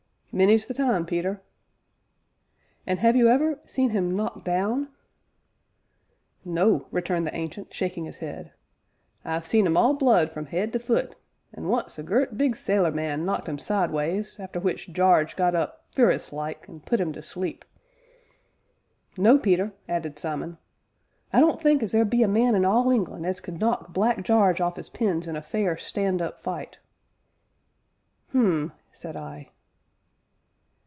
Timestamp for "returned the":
6.89-7.35